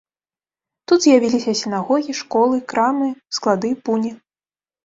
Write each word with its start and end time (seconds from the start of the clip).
Тут 0.91 0.99
з'явіліся 1.03 1.53
сінагогі, 1.61 2.11
школы, 2.21 2.57
крамы, 2.73 3.09
склады, 3.41 3.69
пуні. 3.87 4.11